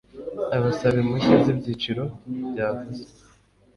[0.57, 2.03] Abasaba impushya z ibyiciro
[2.51, 3.11] byavuzwe